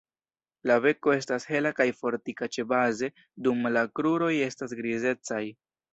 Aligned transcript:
La 0.69 0.77
beko 0.85 1.13
estas 1.17 1.43
hela 1.49 1.73
kaj 1.81 1.87
fortika 1.99 2.49
ĉebaze 2.57 3.11
dum 3.49 3.69
la 3.77 3.87
kruroj 4.01 4.35
estas 4.51 4.75
grizecaj. 4.81 5.43